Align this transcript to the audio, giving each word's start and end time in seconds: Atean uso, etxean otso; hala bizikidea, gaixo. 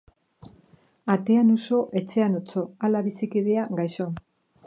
Atean 1.15 1.51
uso, 1.57 1.81
etxean 2.01 2.39
otso; 2.41 2.65
hala 2.87 3.05
bizikidea, 3.11 3.69
gaixo. 3.81 4.09